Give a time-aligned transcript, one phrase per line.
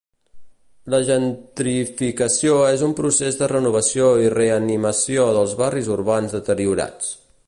[0.93, 7.17] La gentrificació és un procés de renovació i reanimació dels barris urbans deteriorats.